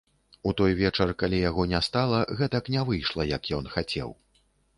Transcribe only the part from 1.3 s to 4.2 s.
яго не стала, гэтак не выйшла, як ён хацеў.